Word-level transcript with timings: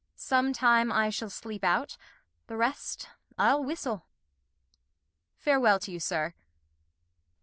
Some 0.15 0.51
Time 0.51 0.91
I 0.91 1.11
shall 1.11 1.29
sleep 1.29 1.63
out, 1.63 1.95
the 2.47 2.57
rest 2.57 3.09
I'll 3.37 3.63
whistle: 3.63 4.07
Fare 5.37 5.59
well 5.59 5.77
t'ye. 5.77 5.99
Sir. 5.99 6.33